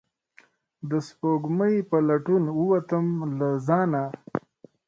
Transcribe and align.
د 0.89 0.91
سپوږمۍ 1.07 1.75
په 1.89 1.97
لټون 2.07 2.43
ووتم 2.59 3.05
له 3.39 3.49
ځانه 3.67 4.03